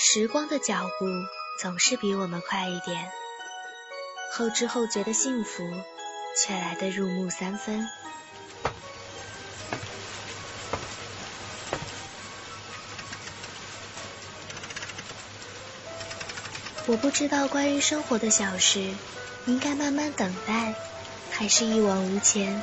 [0.00, 1.06] 时光的脚步
[1.60, 3.10] 总是比我们快一点，
[4.32, 5.64] 后知后觉的幸福
[6.36, 7.84] 却来得入木三分。
[16.86, 18.94] 我不知道关于生活的小事，
[19.46, 20.74] 应该慢慢等待，
[21.32, 22.62] 还是一往无前？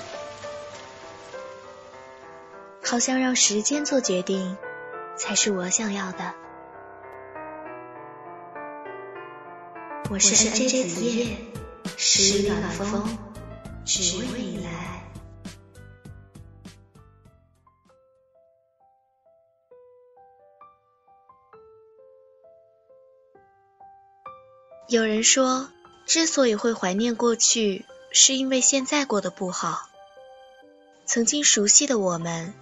[2.81, 4.57] 好像让时间做决定，
[5.17, 6.33] 才是我想要的。
[10.07, 11.37] 我是 NJ 子夜，
[11.97, 13.17] 十里暖风，
[13.83, 15.03] 只为你来。
[24.87, 25.69] 有人说，
[26.05, 29.89] 之所以会怀念过去，是因为现在过得不好。
[31.07, 32.53] 曾经熟悉的我们。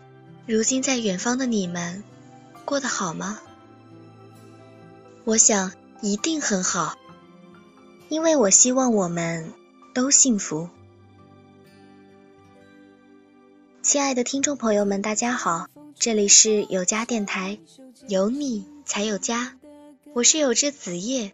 [0.46, 2.04] 如今在远方的你们，
[2.66, 3.40] 过得好吗？
[5.26, 6.98] 我想一定很好，
[8.10, 9.54] 因为我希望我们
[9.94, 10.70] 都幸福。
[13.82, 17.60] 亲爱的听众朋友们，大家好，这里是有家电台，
[18.08, 19.58] 有你才有家，
[20.14, 21.34] 我是有只子夜。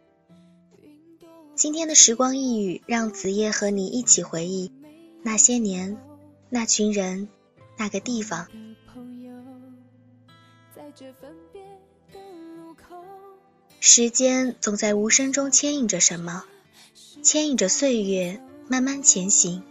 [1.56, 4.72] 今天的时光一语，让子夜和你一起回忆
[5.22, 5.98] 那些年、
[6.50, 7.28] 那群人、
[7.78, 8.48] 那个地方。
[13.82, 16.46] 时间总在无声中牵引着什么，
[17.22, 19.62] 牵引着岁月慢慢前行，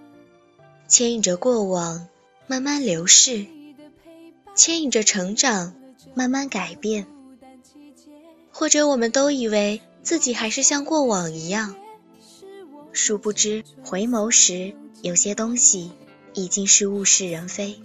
[0.86, 2.06] 牵引着过往
[2.46, 3.46] 慢慢流逝，
[4.54, 5.74] 牵引着成长
[6.14, 7.06] 慢慢改变。
[8.50, 11.74] 或者我们都以为自己还是像过往一样，
[12.92, 15.92] 殊不知回眸时，有些东西
[16.34, 17.80] 已经是物是人非。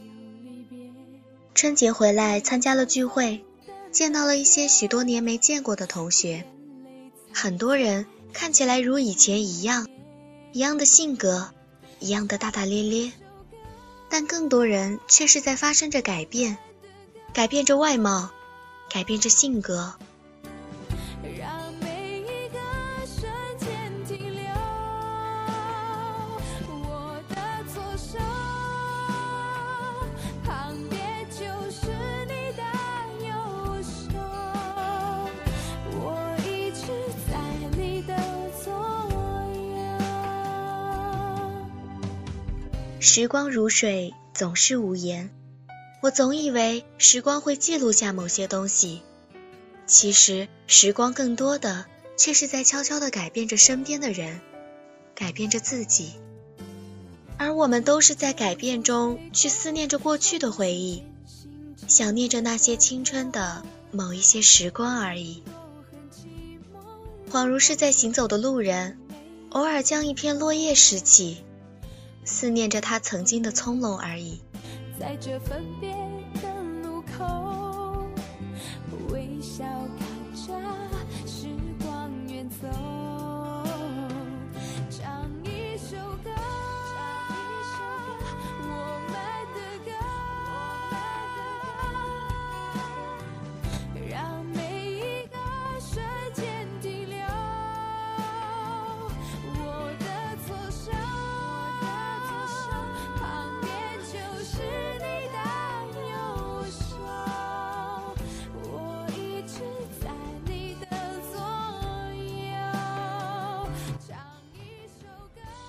[1.55, 3.43] 春节回来参加了聚会。
[3.91, 6.45] 见到了一些许多年没见过的同学，
[7.31, 9.87] 很多人看起来如以前一样，
[10.51, 11.51] 一样的性格，
[11.99, 13.11] 一样的大大咧咧，
[14.09, 16.57] 但更多人却是在发生着改变，
[17.31, 18.31] 改变着外貌，
[18.89, 19.93] 改变着性格。
[43.05, 45.29] 时光如水，总是无言。
[46.01, 49.01] 我总以为时光会记录下某些东西，
[49.85, 54.39] 其实时光更多的却是在悄悄地改变着身边的人，
[55.15, 56.13] 改变着自己。
[57.37, 61.03] 而我们都是在改变中去思念着过去的回忆，
[61.89, 65.43] 想念着那些青春的某一些时光而已。
[67.29, 68.97] 恍如是在行走的路人，
[69.49, 71.43] 偶尔将一片落叶拾起。
[72.25, 74.41] 思念着他曾经的从容而已。
[74.99, 75.91] 在这分别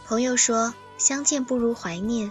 [0.07, 2.31] 朋友说：“相见不如怀念。”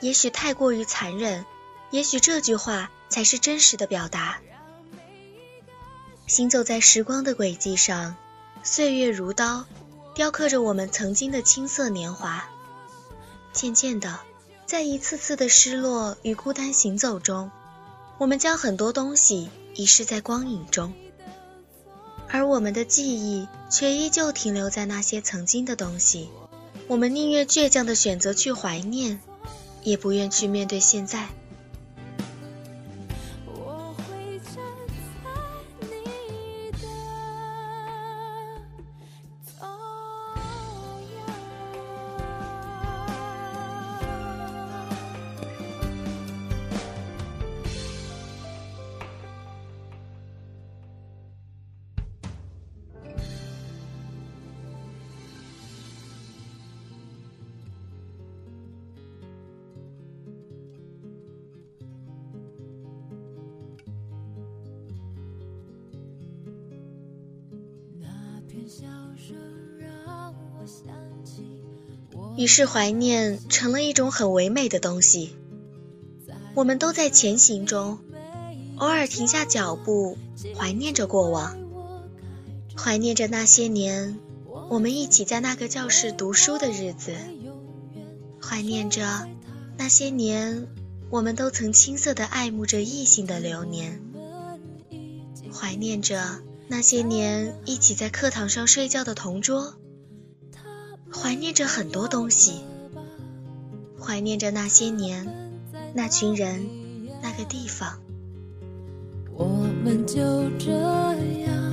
[0.00, 1.44] 也许太过于残忍，
[1.90, 4.38] 也许这句话才是真实的表达。
[6.26, 8.16] 行走在时光的轨迹上，
[8.62, 9.64] 岁月如刀，
[10.14, 12.48] 雕刻着我们曾经的青涩年华。
[13.52, 14.20] 渐渐的，
[14.64, 17.50] 在一次次的失落与孤单行走中，
[18.16, 20.94] 我们将很多东西遗失在光影中，
[22.28, 26.30] 而我们的记忆却依旧停留在那些曾经的东西。
[26.90, 29.20] 我们宁愿倔强的选择去怀念，
[29.84, 31.28] 也不愿去面对现在。
[72.36, 75.36] 于是怀念成了一种很唯美的东西。
[76.54, 77.98] 我们都在前行中，
[78.76, 80.16] 偶尔停下脚步，
[80.56, 81.56] 怀念着过往，
[82.76, 84.18] 怀念着那些年
[84.68, 87.14] 我们一起在那个教室读书的日子，
[88.40, 89.28] 怀念着
[89.76, 90.66] 那些年
[91.10, 94.00] 我们都曾青涩的爱慕着异性的流年，
[95.52, 99.74] 怀念着那些年一起在课堂上睡觉的同桌。
[101.12, 102.60] 怀念着很多东西，
[104.00, 105.60] 怀念着那些年、
[105.94, 106.64] 那群人、
[107.20, 108.00] 那个地方。
[109.32, 109.46] 我
[109.82, 111.72] 们就这样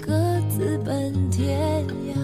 [0.00, 2.17] 各自奔天涯。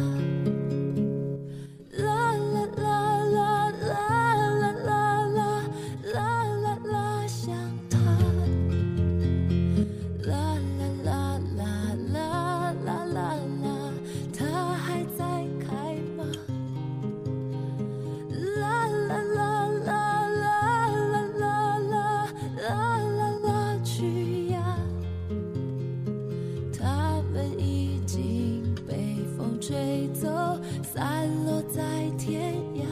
[29.67, 31.81] 吹走，散落在
[32.19, 32.85] 天涯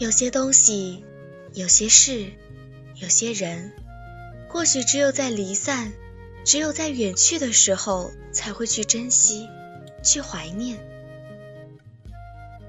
[0.00, 1.04] 有些东西，
[1.54, 2.32] 有些事，
[2.96, 3.72] 有些人，
[4.48, 5.92] 或许只有在离散，
[6.44, 9.46] 只有在远去的时候，才会去珍惜，
[10.02, 10.78] 去怀念。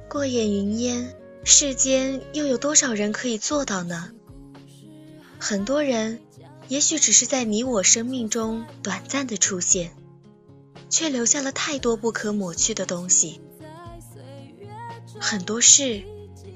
[0.07, 4.11] 过眼云烟，世间又有多少人可以做到呢？
[5.39, 6.19] 很多人，
[6.67, 9.91] 也许只是在你我生命中短暂的出现，
[10.89, 13.41] 却留下了太多不可抹去的东西。
[15.19, 16.03] 很多事。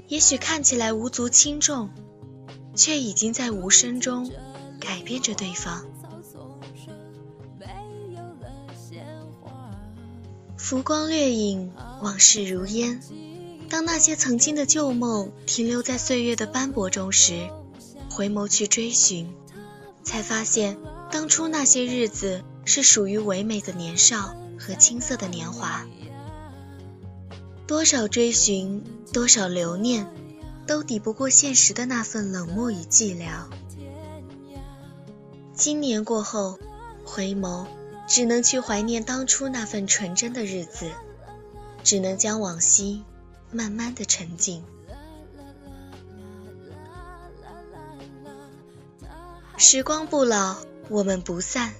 [0.06, 1.88] 也许看起来无足轻重，
[2.76, 4.30] 却已经在无声中
[4.78, 5.86] 改变着对方。
[10.58, 11.72] 浮光掠影，
[12.02, 13.00] 往事如烟。
[13.70, 17.48] 当那些曾经的旧梦停留在岁月的斑驳中时，
[18.10, 19.34] 回眸去追寻，
[20.04, 20.76] 才发现
[21.14, 25.86] 当初那些日子是属于唯美的年少和青涩的年华。
[27.68, 28.82] 多少追寻，
[29.12, 30.08] 多少留念，
[30.66, 33.44] 都抵不过现实的那份冷漠与寂寥。
[35.54, 36.58] 今年过后，
[37.04, 37.68] 回眸，
[38.08, 40.90] 只能去怀念当初那份纯真的日子，
[41.84, 43.04] 只能将往昔
[43.52, 44.64] 慢慢的沉静。
[49.56, 50.56] 时光不老，
[50.88, 51.74] 我们不散。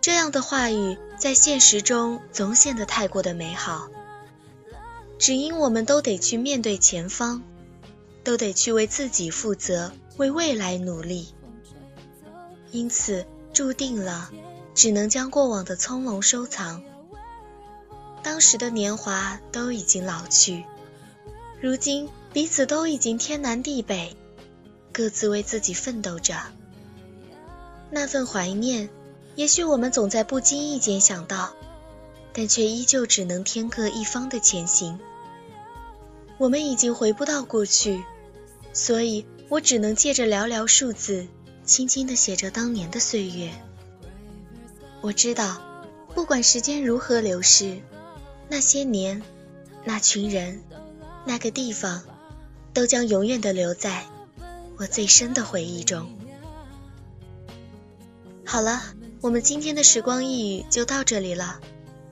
[0.00, 3.88] 这样的话语，在现实中总显得太过的美好。
[5.18, 7.42] 只因我们都得去面对前方，
[8.22, 11.34] 都得去为自己负责，为未来努力，
[12.70, 14.30] 因此注定了
[14.74, 16.84] 只能将过往的葱茏收藏。
[18.22, 20.64] 当时的年华都已经老去，
[21.60, 24.16] 如今彼此都已经天南地北，
[24.92, 26.34] 各自为自己奋斗着。
[27.90, 28.88] 那份怀念，
[29.34, 31.54] 也许我们总在不经意间想到。
[32.38, 35.00] 但却依旧只能天各一方的前行。
[36.36, 38.04] 我们已经回不到过去，
[38.74, 41.28] 所以我只能借着寥寥数字，
[41.64, 43.52] 轻轻地写着当年的岁月。
[45.00, 45.62] 我知道，
[46.14, 47.78] 不管时间如何流逝，
[48.50, 49.22] 那些年、
[49.84, 50.62] 那群人、
[51.24, 52.02] 那个地方，
[52.74, 54.04] 都将永远的留在
[54.76, 56.15] 我最深的回忆中。
[58.48, 58.80] 好了，
[59.20, 61.58] 我们今天的时光一语就到这里了。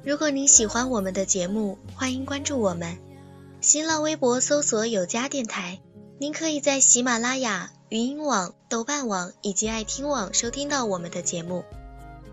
[0.02, 2.98] 如果您喜欢我们的节目，欢迎关注我们。
[3.60, 5.80] 新浪微博搜索“有家电台”，
[6.18, 11.64] 您可以在喜马拉雅、语音网、豆瓣网以及爱听网收听到我们的节目。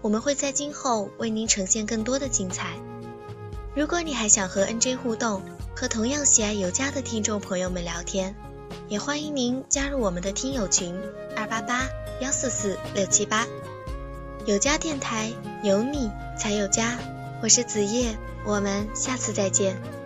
[0.01, 2.71] 我们会在今后为您呈现更多的精彩。
[3.75, 5.43] 如果你还想和 NJ 互动，
[5.75, 8.35] 和同样喜爱有家的听众朋友们聊天，
[8.89, 10.99] 也欢迎您加入我们的听友群：
[11.37, 11.87] 二八八
[12.19, 13.45] 幺四四六七八。
[14.45, 15.31] 有家电台，
[15.61, 16.97] 有你才有家。
[17.43, 20.00] 我是子夜，我们下次再见。